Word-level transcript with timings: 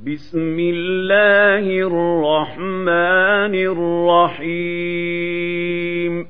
بسم 0.00 0.60
الله 0.60 1.86
الرحمن 1.86 3.54
الرحيم. 4.34 6.26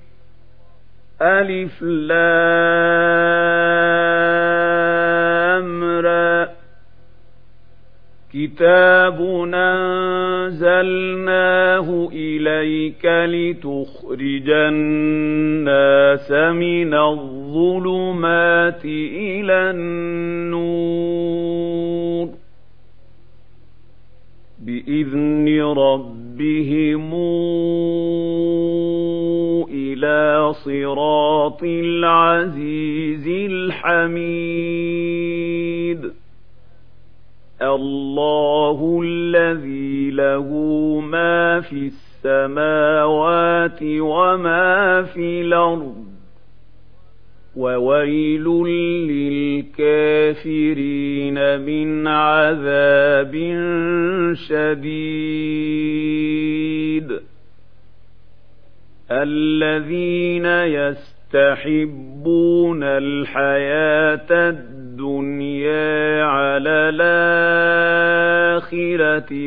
ألف 1.23 1.83
لام 1.83 2.05
را. 6.01 6.49
كتاب 8.35 9.21
أنزلناه 9.55 10.69
إليك 12.13 13.05
لتخرج 13.05 14.51
الناس 14.51 16.33
من 16.33 16.95
الظلمات 16.95 18.85
إلى 18.85 19.71
النور. 19.71 21.74
بإذن 24.87 25.63
ربهم 25.63 27.15
إلى 29.71 30.53
صراط 30.53 31.63
العزيز 31.63 33.29
الحميد. 33.29 34.65
الله 37.63 39.01
الذي 39.05 40.11
له 40.11 40.49
ما 41.01 41.61
في 41.61 41.91
السماوات 42.25 43.79
وما 43.83 45.03
في 45.03 45.41
الأرض. 45.41 46.05
وويل 47.57 48.47
للكافرين 50.35 51.61
من 51.61 52.09
عذاب 52.09 53.35
شديد. 54.49 55.55
الذين 59.11 60.47
يستحبون 61.35 62.83
الحياة 62.83 64.27
الدنيا 64.31 66.25
على 66.25 66.91
الآخرة 66.95 68.51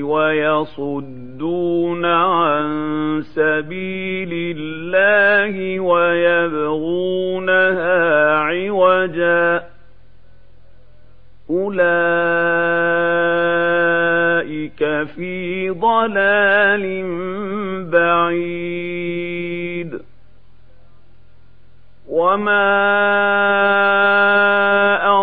ويصدون 0.03 2.05
عن 2.05 3.21
سبيل 3.21 4.57
الله 4.57 5.79
ويبغونها 5.79 7.17
عوجا. 8.37 9.66
أولئك 11.49 11.77
في 15.15 15.69
ضلال 15.69 17.03
بعيد 17.91 19.99
وما 22.09 22.67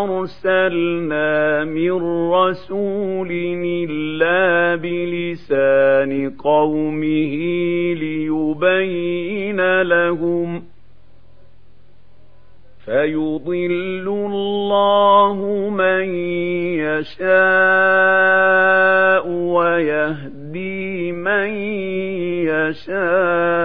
أرسلنا 0.04 1.64
من 1.64 1.92
رسول 2.32 3.28
إلا 3.64 4.76
بلسان 4.76 6.30
قومه 6.30 7.34
ليبين 7.94 9.82
لهم 9.82 10.63
فيضل 12.86 14.08
الله 14.08 15.68
من 15.70 16.04
يشاء 16.84 18.04
ويهدي 19.28 21.12
من 21.12 21.48
يشاء 22.44 23.64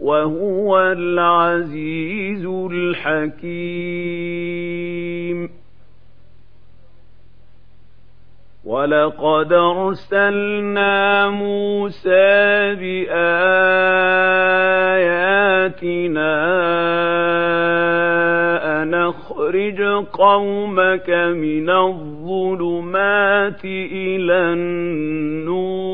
وهو 0.00 0.80
العزيز 0.80 2.46
الحكيم 2.46 3.42
ولقد 8.72 9.52
ارسلنا 9.52 11.28
موسى 11.28 12.74
باياتنا 12.80 13.22
ان 18.82 18.94
اخرج 18.94 19.82
قومك 20.12 21.10
من 21.36 21.70
الظلمات 21.70 23.64
إلى 23.64 24.38
النور 24.52 25.92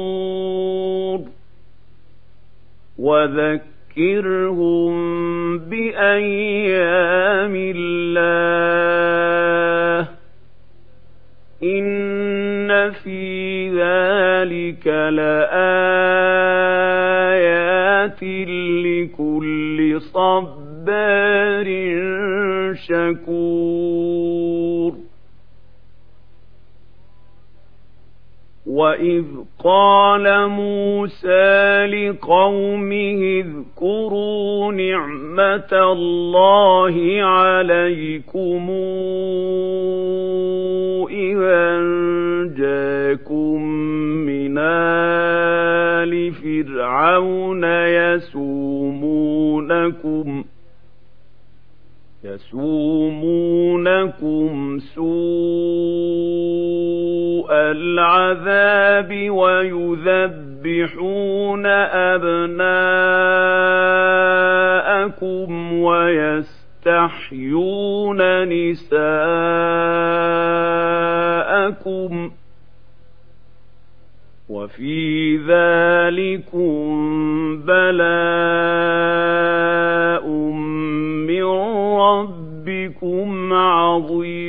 وذكر 2.99 3.78
وذكرهم 3.99 5.59
بأيام 5.59 7.55
الله 7.56 8.99
في 13.08 13.69
ذلك 13.69 14.86
لآيات 15.16 15.42
لكل 18.84 20.00
صبار 20.00 21.68
شكور. 22.74 24.28
وإذ 28.66 29.24
قال 29.64 30.48
موسى 30.48 31.86
لقومه 31.86 33.42
اذكروا 33.44 34.72
نعمة 34.72 35.72
الله 35.72 37.22
عليكم 37.22 38.70
إذا 41.18 41.80
جاكم 42.56 43.62
من 44.26 44.58
آل 44.58 46.32
فرعون 46.32 47.64
يسومونكم 47.64 49.18
يسومونكم 53.28 54.78
سوء 54.94 55.08
العذاب 57.52 59.30
ويذبحون 59.30 60.46
أبناءكم 62.16 62.58
ويستحيون 66.87 68.21
نساءكم 68.49 69.00
وفي 74.49 75.37
ذلكم 75.37 76.87
بلاء 77.62 78.78
من 81.27 81.44
ربكم 81.99 83.53
عظيم. 83.53 84.49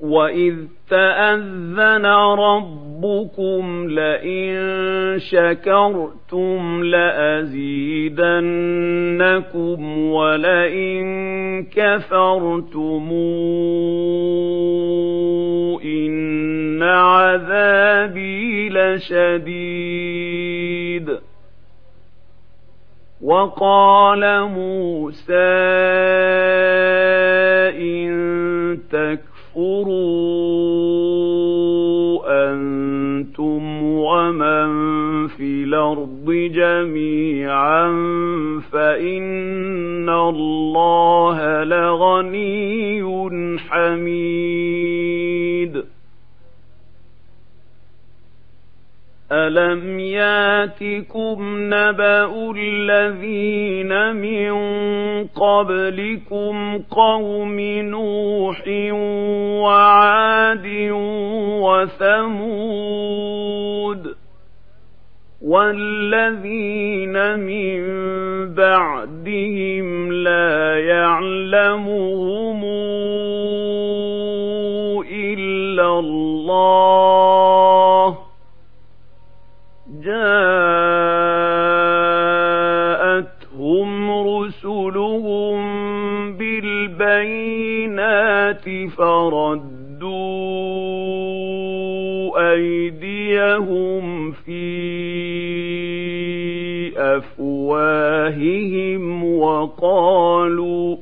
وإذ 0.00 0.56
تأذن 0.90 2.06
ربكم 2.36 3.86
لئن 3.88 5.18
شكرتم 5.18 6.21
لأزيدنكم 6.82 7.98
ولئن 9.98 11.02
كفرتم 11.64 13.08
إن 15.84 16.82
عذابي 16.82 18.68
لشديد. 18.68 20.12
وقال 23.22 24.42
موسى 24.42 25.32
إن 27.78 28.12
تكفروا 28.90 30.12
أنتم 32.52 33.71
ومن 34.22 35.26
في 35.28 35.64
الأرض 35.64 36.30
جميعا 36.30 37.88
فإن 38.72 40.08
الله 40.08 41.64
لغني 41.64 43.02
حميد. 43.58 45.12
ألم 49.32 50.00
ياتكم 50.00 51.38
نبأ 51.74 52.52
الذين 52.56 54.16
من 54.16 54.52
قبلكم 55.26 56.78
قوم 56.90 57.60
نوح 57.80 58.62
وعاد 59.62 60.66
وثمود 62.12 63.02
والذين 65.42 67.38
من 67.38 67.80
بعدهم 68.54 70.12
لا 70.12 70.78
يعلمهم 70.78 72.64
إلا 75.12 75.98
الله 75.98 77.31
بالبينات 88.64 88.90
فردوا 88.90 90.12
أيديهم 92.52 94.32
في 94.32 94.82
أفواههم 97.96 98.44
وقالوا 99.24 100.96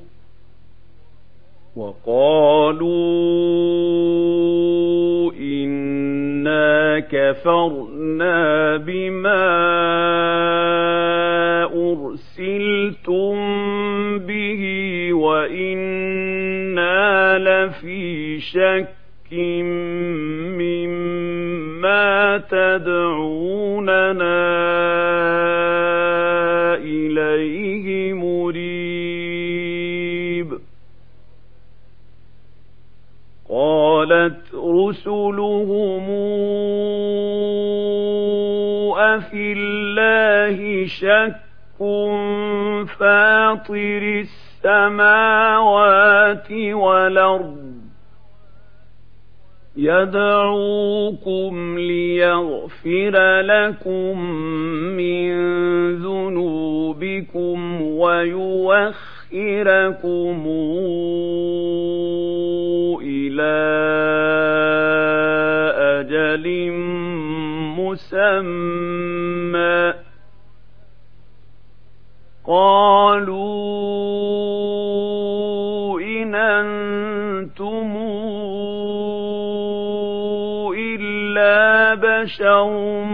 وقالوا 1.76 2.90
إنا 5.32 7.00
كفرنا 7.00 8.76
بما 8.76 9.60
أرسلتم 11.74 13.38
به 14.18 14.62
وإنا 15.12 16.59
لفي 17.70 18.40
شك 18.40 18.88
مما 20.58 22.38
تدعوننا 22.50 24.40
إليه 26.74 28.12
مريب 28.12 29.00
قالت 33.50 34.54
رسلهم 34.54 36.10
أفي 38.98 39.52
الله 39.56 40.86
شك 40.86 41.50
فاطر 42.98 44.02
السماوات 44.64 46.52
والأرض 46.52 47.59
يدعوكم 49.82 51.78
ليغفر 51.78 53.40
لكم 53.40 54.30
من 54.96 55.30
ذنوبكم 55.96 57.82
ويوخركم 57.82 58.90
إلى 63.02 63.56
أجل 66.00 66.72
مسمى. 67.78 68.90
قالوا 72.46 73.89
بشر 82.22 83.04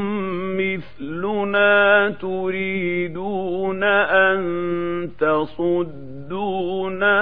مثلنا 0.58 2.10
تريدون 2.10 3.84
أن 3.84 4.40
تصدونا 5.20 7.20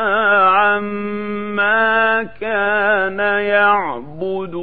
عما 0.48 2.22
كان 2.40 3.19
يعبد 3.19 4.54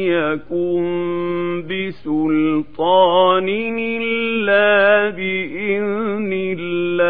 ناتيكم 0.07 0.83
بسلطان 1.63 3.49
إلا 3.79 5.11
بإذن 5.11 6.31
الله. 6.59 7.07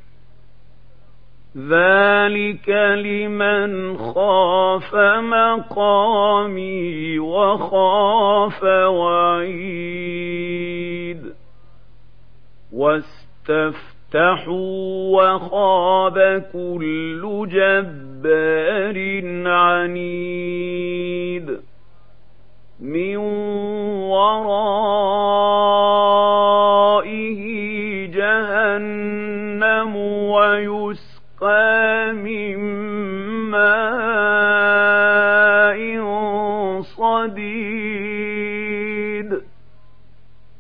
ذلك 1.58 2.70
لمن 2.70 3.98
خاف 3.98 4.96
مقامي 5.20 7.20
وخاف 7.20 8.64
وعيد. 8.64 10.28
واستفتحوا 14.14 15.12
وخاب 15.12 16.44
كل 16.54 17.48
جبار 17.52 18.98
عنيد 19.48 21.48
من 22.80 23.18
ورائه 24.08 24.56
جهنم 28.06 29.96
ويسر 29.96 31.18
يسقى 31.42 32.14
من 32.14 32.77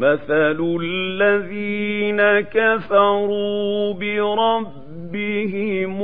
مثل 0.00 0.78
الذين 0.82 2.40
كفروا 2.40 3.94
بربهم 3.94 6.00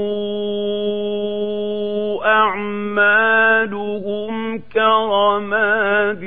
أعمالهم 3.36 4.58
كرماد 4.58 6.24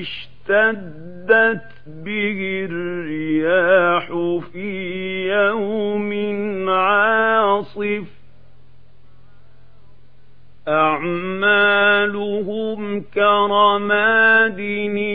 اشتدت 0.00 1.62
به 1.86 2.66
الرياح 2.70 4.06
في 4.52 5.28
يوم 5.28 6.12
عاصف 6.68 8.04
أعمالهم 11.92 13.00
كرماد 13.14 14.60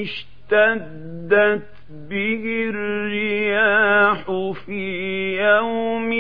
اشتدت 0.01 1.66
به 2.17 2.69
الرياح 2.69 4.21
في 4.65 4.83
يوم 5.38 6.12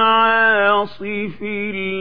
عاصف 0.00 1.42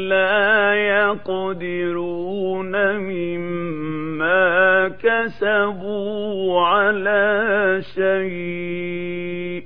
لا 0.09 0.73
يقدرون 0.73 2.73
مما 2.97 4.91
كسبوا 5.03 6.61
على 6.61 7.81
شيء. 7.95 9.63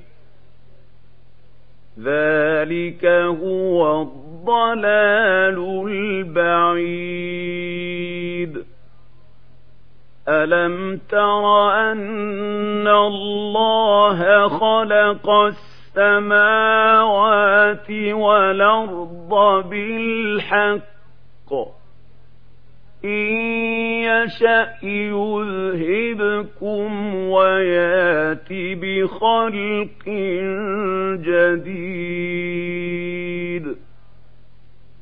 ذلك 1.99 3.05
هو 3.05 4.01
الضلال 4.01 5.85
البعيد. 5.87 7.34
ألم 10.29 10.99
تر 11.09 11.71
أن 11.71 12.87
الله 12.87 14.47
خلق 14.47 15.29
السماوات 15.97 17.91
والأرض 17.91 19.63
بالحق 19.69 21.53
إن 23.05 23.35
يشأ 24.01 24.67
يذهبكم 24.83 27.15
ويات 27.15 28.49
بخلق 28.51 30.05
جديد 31.21 33.14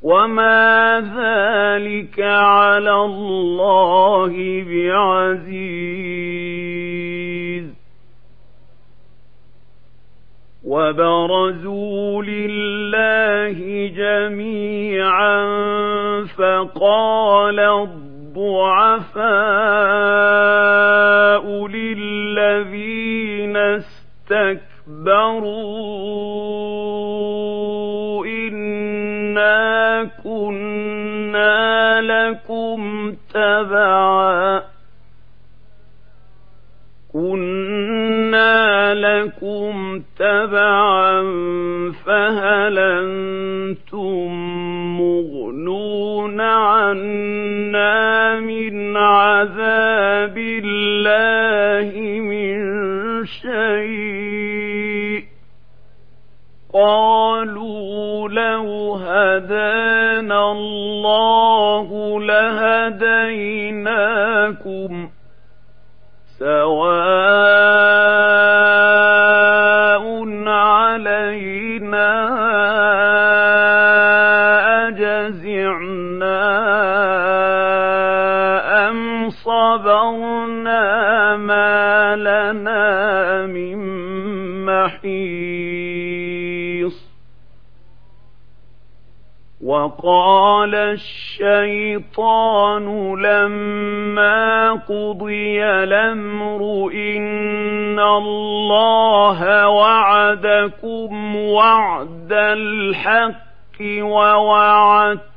وما 0.03 0.99
ذلك 0.99 2.19
على 2.19 2.95
الله 2.95 4.63
بعزيز 4.67 6.03
وبرزوا 10.65 12.23
لله 12.23 13.87
جميعا 13.87 15.45
فقال 16.37 17.59
الضعفاء 17.59 19.03
للذين 21.67 23.57
استكبروا 23.57 24.62
أم 78.89 79.29
صبرنا 79.29 80.83
ما 81.37 82.15
لنا 82.15 83.45
من 83.45 83.77
محيص 84.65 86.13
وقال 89.63 90.75
الشيطان 90.75 92.85
لما 93.21 94.71
قضي 94.73 95.65
الامر 95.65 96.91
ان 96.93 97.99
الله 97.99 99.69
وعدكم 99.69 101.35
وعد 101.35 102.33
الحق 102.33 103.81
ووعدتكم 103.81 105.32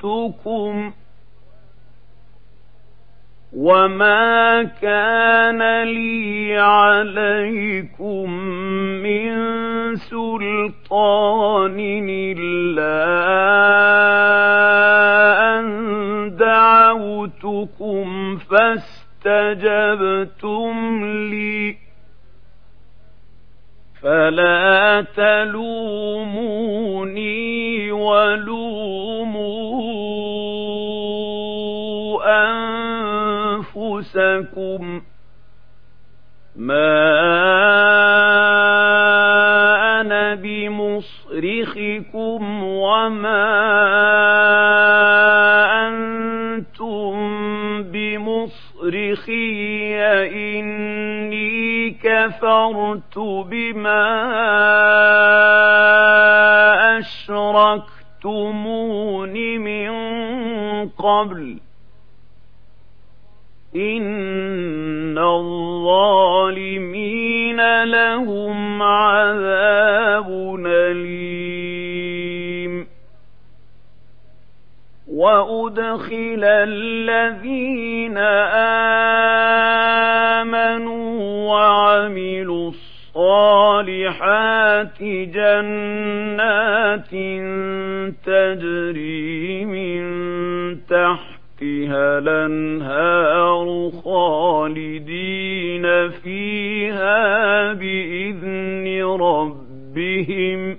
فاخلفتكم 0.00 0.92
وما 3.56 4.62
كان 4.62 5.82
لي 5.82 6.58
عليكم 6.58 8.30
من 9.02 9.34
سلطان 9.96 11.76
إلا 12.38 13.04
أن 15.58 15.66
دعوتكم 16.36 18.36
فاستجبتم 19.26 20.74
لي 21.30 21.76
فلا 24.02 25.04
تلوموني 25.16 26.66
ولوموا 27.92 29.16
أنفسكم 33.76 35.02
ما 36.56 36.96
أنا 40.00 40.34
بمصرخكم 40.34 42.02
وما 42.62 43.46
أنتم 45.88 47.16
بمصرخي 47.82 49.46
إني 50.24 50.85
كفرت 52.26 53.18
بما 53.18 54.02
أشركتمون 56.98 57.78
من 59.58 59.90
قبل. 60.88 61.58
إن 63.76 65.18
الظالمين 65.18 66.24
لهم 67.84 68.82
عذاب 68.82 70.56
أليم. 70.66 71.25
وأدخل 75.26 76.44
الذين 76.44 78.18
آمنوا 80.38 81.10
وعملوا 81.50 82.70
الصالحات 83.16 85.02
جنات 85.02 87.10
تجري 88.26 89.64
من 89.64 90.02
تحت 90.86 91.36
تحتها 91.56 92.18
الانهار 92.18 93.90
خالدين 94.04 95.86
فيها 96.10 97.72
بإذن 97.72 98.86
ربهم 99.20 100.78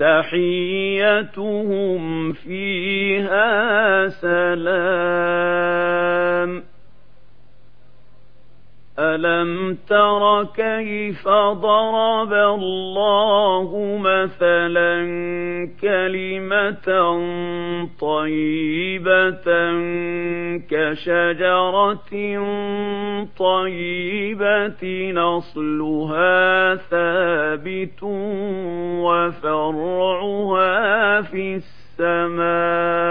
تحيتهم 0.00 1.92
فيها 2.32 4.08
سلام. 4.08 5.50
ألم 9.00 9.78
تر 9.88 10.44
كيف 10.44 11.28
ضرب 11.28 12.32
الله 12.32 13.98
مثلا 14.00 15.00
كلمة 15.82 16.88
طيبة 18.00 19.48
كشجرة 20.70 21.96
طيبة 23.38 25.12
نصلها 25.12 26.74
ثابت 26.74 28.02
وفرعها 30.12 31.22
في 31.22 31.60
السماء 32.00 33.10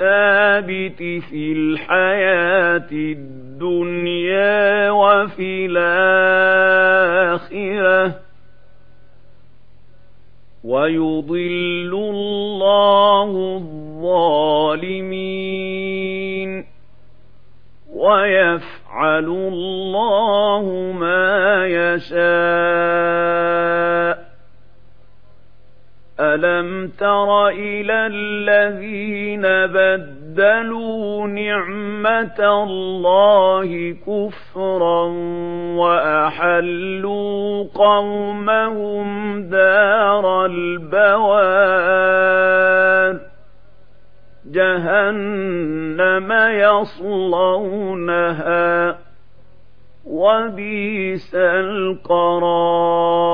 الثابت 0.00 1.02
في 1.30 1.52
الحياة 1.52 2.88
الدنيا 2.92 4.90
وفي 4.90 5.66
الآخرة. 5.70 7.44
ويضل 10.64 11.94
الله 11.94 13.30
الظالمين. 13.56 15.04
ويفعل 17.94 19.24
الله 19.24 20.92
ما 20.98 21.66
يشاء. 21.66 22.24
ألم 26.20 26.90
تر 26.98 27.48
إلى 27.48 28.06
الذين 28.06 29.42
بدلوا 29.42 31.26
نعمة 31.26 32.64
الله 32.64 33.96
كفرا 34.06 35.04
وأحلوا 35.76 37.64
قومهم 37.74 39.42
دار 39.42 40.46
البوار 40.46 42.04
جهنم 44.46 46.32
يصلونها 47.52 48.24
وبئس 50.04 51.34
القرار 51.34 53.33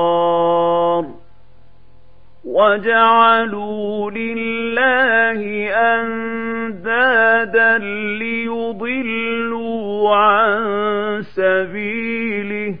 وجعلوا 2.51 4.11
لله 4.11 5.69
أندادا 6.01 7.77
ليضلوا 8.17 10.15
عن 10.15 11.21
سبيله. 11.21 12.75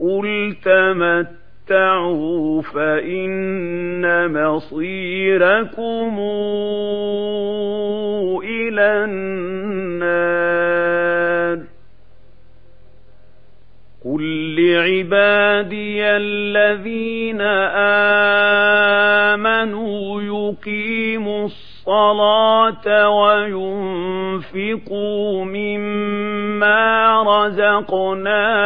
قل 0.00 0.56
تمت 0.64 1.44
تَمَتَّعُوا 1.68 2.62
فَإِنَّ 2.62 4.04
مَصِيرَكُمْ 4.32 6.18
إِلَى 8.44 9.04
النَّارِ. 9.04 9.63
قُل 14.74 14.80
لِّعِبَادِيَ 14.80 16.02
الَّذِينَ 16.02 17.40
آمَنُوا 19.30 20.14
ويقيموا 20.16 21.44
الصلاة 21.44 23.08
وينفقوا 24.40 25.44
مما 25.44 27.22
رزقناهم 27.46 28.64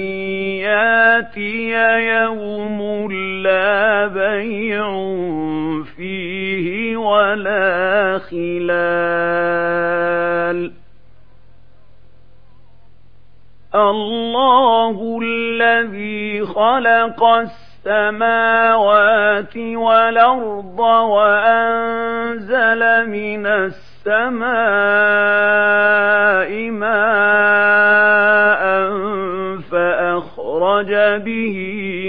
يأتي 0.62 1.70
يوم 2.14 3.12
لا 3.42 4.06
بيع 4.06 4.88
خلال. 8.18 9.92
الله 13.74 15.20
الذي 15.22 16.44
خلق 16.44 17.24
السماوات 17.86 19.56
والأرض 19.56 20.78
وأنزل 21.08 22.80
من 23.08 23.46
السماء 23.46 24.50
ماء 26.70 27.42
فأخرج 29.70 30.94
به 31.24 31.58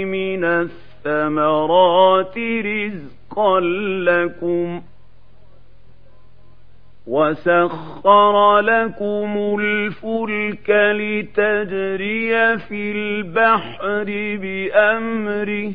من 0.04 0.44
الثمرات 0.44 2.38
رزقا 2.38 3.60
لكم 3.60 4.80
ۖ. 4.80 4.93
وسخر 7.06 8.58
لكم 8.60 9.56
الفلك 9.60 10.70
لتجري 10.70 12.58
في 12.58 12.92
البحر 12.92 14.04
بأمره 14.40 15.72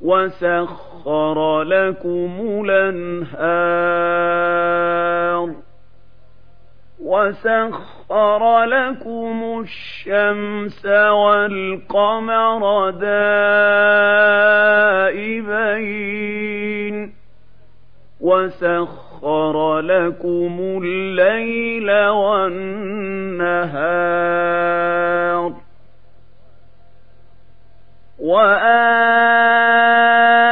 وسخر 0.00 1.62
لكم 1.62 2.62
الأنهار 4.08 5.54
وسخر 7.00 8.64
لكم 8.64 9.60
الشمس 9.60 10.86
والقمر 10.86 12.90
دائبين 15.78 17.12
وسخر 18.20 19.07
وسخر 19.18 19.80
لكم 19.80 20.80
الليل 20.84 21.90
والنهار 22.08 23.48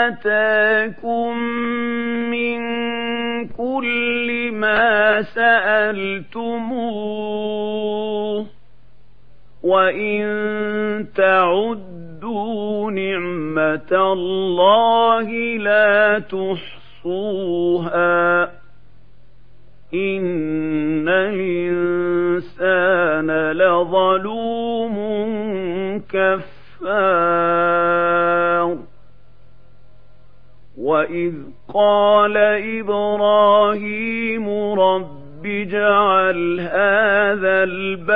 وآتاكم 0.06 1.36
من 2.30 2.58
كل 3.48 4.50
ما 4.52 5.22
سألتموه 5.22 6.46
وإن 9.62 10.26
تعدوا 11.14 12.90
نعمة 12.90 13.92
الله 13.92 15.30
لا 15.56 16.18
تحصوها 16.18 17.76
إن 19.96 21.08
الإنسان 21.08 21.52
لظلوم 23.52 24.96
كفار 26.08 26.46
وإذ 30.78 31.32
قال 31.74 32.36
إبراهيم 32.80 34.48
رب 34.80 35.46
اجعل 35.46 36.60
هذا 36.60 37.64
البلد 37.64 38.15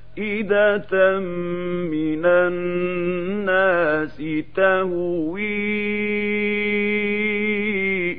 أفئدة 0.17 1.19
من 1.87 2.25
الناس 2.25 4.17
تهوي 4.55 5.61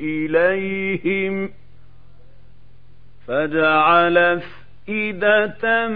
إليهم 0.01 1.49
فاجعل 3.27 4.17
أفئدة 4.17 5.87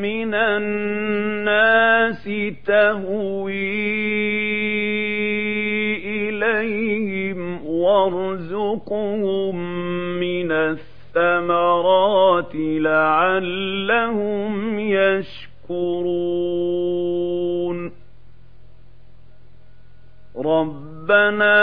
من 0.00 0.34
الناس 0.34 2.24
تهوي 2.66 3.90
إليهم 6.28 7.66
وارزقهم 7.66 9.56
من 10.20 10.52
الثمرات 10.52 10.89
لعلهم 12.80 14.78
يشكرون. 14.78 16.30
ربنا 20.36 21.56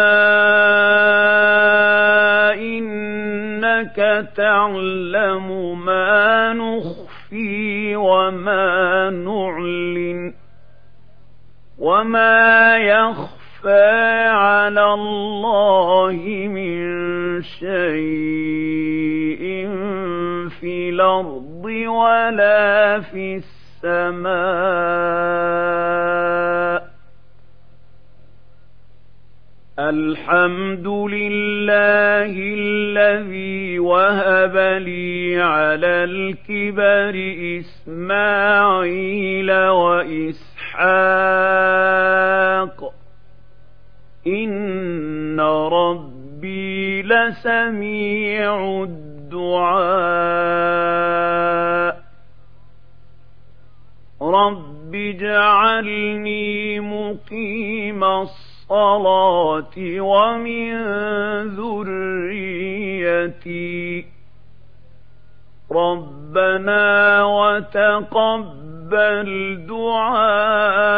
إنك 2.53 4.29
تعلم 4.35 5.79
ما 5.85 6.53
نخفي 6.53 7.95
وما 7.95 9.09
نعلن 9.09 10.33
وما 11.79 12.77
يخفى 13.67 14.27
على 14.27 14.93
الله 14.93 16.13
من 16.47 16.77
شيء 17.43 17.77
في 20.59 20.89
الأرض 20.89 21.65
ولا 21.87 23.01
في 23.01 23.35
السماء 23.83 24.47
الحمد 29.79 30.87
لله 30.87 32.33
الذي 32.57 33.79
وهب 33.79 34.57
لي 34.81 35.41
على 35.41 35.87
الكبر 36.03 37.13
إسماعيل 37.59 39.51
وإسحاق 41.67 42.76
إن 44.27 45.39
ربي 45.71 47.01
لسميع 47.01 48.83
الدعاء 48.83 50.07
رب 54.21 54.95
اجعلني 54.95 56.79
مقيم 56.79 58.03
الصلاة 58.03 59.75
ومن 59.99 60.73
ذريتي 61.55 62.97
ربنا 65.71 67.23
وتقبل 67.23 68.87
دعاء 69.67 70.97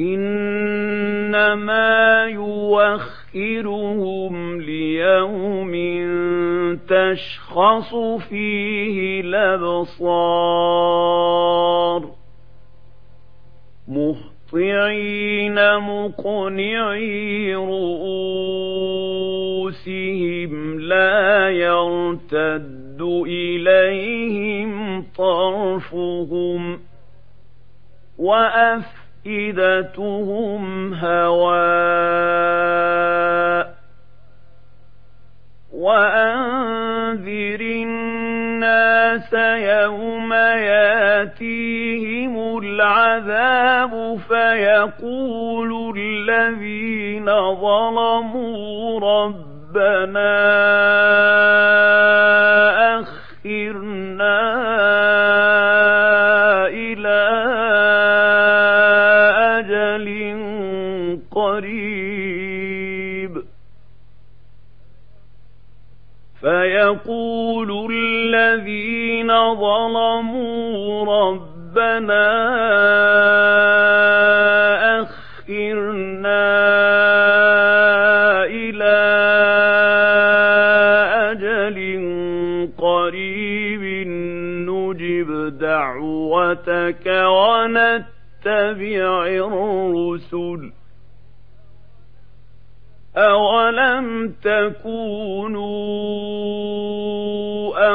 إنما 0.00 1.88
يوخرهم 2.24 3.00
ليوم 4.60 5.72
تشخص 6.88 7.94
فيه 8.28 9.20
الأبصار. 9.20 10.00
مهطعين 13.88 15.78
مقنعي 15.78 17.54
رؤوسهم 17.54 18.40
لا 20.80 21.50
يرتد 21.50 23.02
إليهم 23.26 25.02
طرفهم. 25.16 26.80
وأف 28.18 28.99
أفئدتهم 29.26 30.94
هواء 30.94 32.40
وأنذر 35.72 37.60
الناس 37.60 39.32
يوم 39.82 40.32
ياتيهم 40.62 41.78
العذاب 42.58 44.18
فيقول 44.28 45.98
الذين 45.98 47.26
ظلموا 47.54 49.00
ربنا 49.00 50.30
فيقول 66.50 67.94
الذين 67.94 69.28
ظلموا 69.54 71.04
ربنا 71.04 72.26
أخرنا 75.00 76.46
إلى 78.44 79.00
أجل 81.30 81.78
قريب 82.78 83.82
نجب 84.68 85.58
دعوتك 85.58 87.06
ونتبع 87.06 89.26
الرسل. 89.26 90.69
أولم 93.20 94.32
تكونوا 94.42 95.60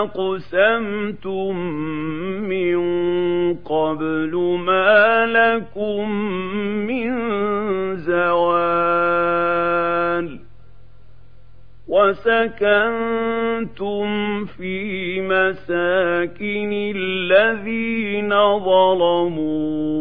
أقسمتم 0.01 1.55
من 2.49 2.77
قبل 3.53 4.35
ما 4.65 5.25
لكم 5.25 6.11
من 6.87 7.11
زوال 7.95 9.25
وسكنتم 11.87 14.05
في 14.45 15.21
مساكن 15.21 16.71
الذين 16.95 18.29
ظلموا 18.59 19.95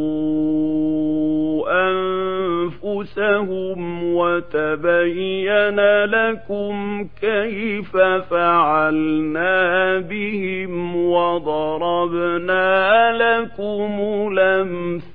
أنفسهم 3.04 4.04
وتبين 4.14 5.80
لكم 6.04 7.06
كيف 7.20 7.96
فعلنا 8.30 9.98
بهم 9.98 10.96
وضربنا 10.96 12.62
لكم 13.12 14.00
الأمثال 14.32 15.14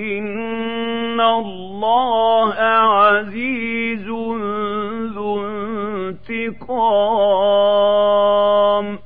إن 0.00 1.20
الله 1.20 2.54
عزيز 2.54 4.08
ذو 5.14 5.46
انتقام 7.40 8.98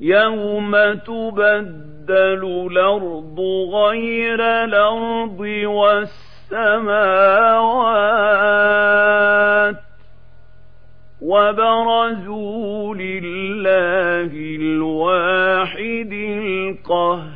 يوم 0.00 0.72
تبدل 1.06 2.68
الأرض 2.72 3.40
غير 3.74 4.40
الأرض 4.40 5.40
والسماوات 8.08 9.76
وبرزوا 11.22 12.94
لله 12.94 14.30
الواحد 14.60 16.12
القهار 16.82 17.28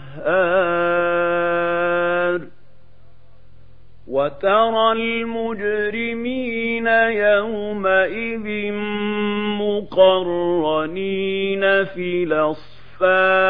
وترى 4.13 4.93
المجرمين 4.93 6.87
يومئذ 7.09 8.73
مقرنين 9.93 11.65
في 11.85 12.25
الأصفاد. 12.29 13.43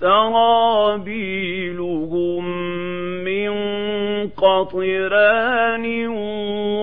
سرابيلهم 0.00 1.04
من 3.24 3.50
قطران 4.28 6.06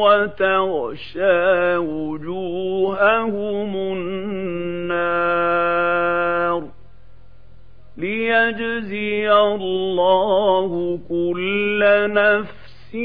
وتغشى 0.04 1.78
وجوههم 1.78 3.76
النار. 3.76 4.84
ليجزي 7.98 9.32
الله 9.32 11.00
كل 11.10 11.82
نفس 12.14 12.96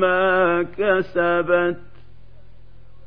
ما 0.00 0.62
كسبت 0.78 1.76